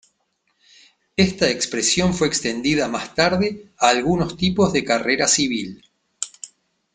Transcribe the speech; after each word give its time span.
Esta 1.15 1.47
expresión 1.51 2.15
fue 2.15 2.25
extendida 2.25 2.87
más 2.87 3.13
tarde 3.13 3.69
a 3.77 3.89
algunos 3.89 4.35
tipos 4.35 4.73
de 4.73 4.83
carrera 4.83 5.27
civil. 5.27 5.83